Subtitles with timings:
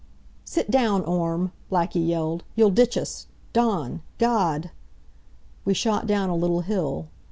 [0.45, 2.43] "Sit down, Orme!" Blackie yelled.
[2.55, 3.27] "You'll ditch us!
[3.53, 4.01] Dawn!
[4.17, 4.71] God!"
[5.63, 7.09] We shot down a little hill.